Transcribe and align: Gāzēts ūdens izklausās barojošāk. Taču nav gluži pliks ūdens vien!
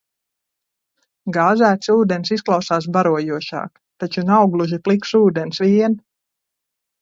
Gāzēts 1.35 1.91
ūdens 1.95 2.33
izklausās 2.35 2.87
barojošāk. 2.95 3.69
Taču 4.05 4.25
nav 4.31 4.47
gluži 4.57 4.81
pliks 4.89 5.13
ūdens 5.21 5.63
vien! 5.67 6.01